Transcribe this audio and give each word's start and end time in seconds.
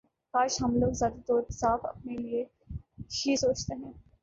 کاش 0.33 0.53
ہم 0.61 0.75
لوگ 0.75 0.91
ذاتی 0.93 1.21
طور 1.27 1.41
پر 1.41 1.51
صرف 1.51 1.85
اپنے 1.85 2.17
لیے 2.17 2.43
ہی 3.15 3.35
سوچتے 3.37 3.75
ہیں 3.75 3.91